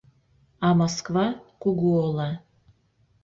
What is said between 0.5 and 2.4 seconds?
А Москва— кугу ола.